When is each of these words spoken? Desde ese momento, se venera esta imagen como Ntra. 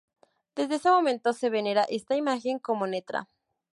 Desde 0.55 0.77
ese 0.77 0.89
momento, 0.89 1.31
se 1.31 1.51
venera 1.51 1.83
esta 1.87 2.15
imagen 2.15 2.57
como 2.57 2.87
Ntra. 2.87 3.27